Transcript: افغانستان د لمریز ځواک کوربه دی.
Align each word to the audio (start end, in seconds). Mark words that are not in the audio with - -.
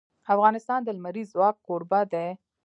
افغانستان 0.33 0.79
د 0.83 0.89
لمریز 0.97 1.27
ځواک 1.33 1.55
کوربه 1.67 2.01
دی. 2.11 2.27